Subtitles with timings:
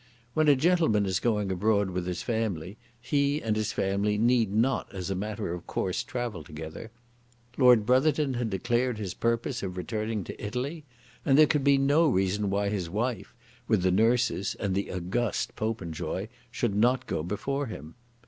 [0.33, 4.91] When a gentleman is going abroad with his family, he and his family need not
[4.91, 6.89] as a matter of course travel together.
[7.55, 10.85] Lord Brotherton had declared his purpose of returning to Italy,
[11.23, 13.35] and there could be no reason why his wife,
[13.67, 17.93] with the nurses and the august Popenjoy, should not go before him.